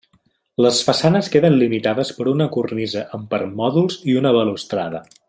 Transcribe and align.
Les 0.65 0.79
façanes 0.87 1.29
queden 1.35 1.57
limitades 1.65 2.13
per 2.21 2.27
una 2.33 2.49
cornisa 2.57 3.07
amb 3.19 3.29
permòdols 3.35 4.03
i 4.15 4.21
una 4.23 4.37
balustrada. 4.39 5.09